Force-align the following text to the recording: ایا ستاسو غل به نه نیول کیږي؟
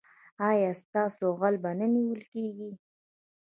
ایا 0.49 0.71
ستاسو 0.81 1.25
غل 1.39 1.55
به 1.63 1.71
نه 1.79 1.87
نیول 1.93 2.21
کیږي؟ 2.31 2.71